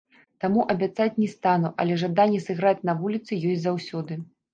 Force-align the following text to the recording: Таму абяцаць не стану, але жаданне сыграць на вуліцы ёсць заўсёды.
Таму 0.43 0.61
абяцаць 0.73 1.17
не 1.23 1.27
стану, 1.33 1.69
але 1.83 1.97
жаданне 2.03 2.39
сыграць 2.47 2.81
на 2.91 2.97
вуліцы 3.03 3.39
ёсць 3.51 3.61
заўсёды. 3.67 4.19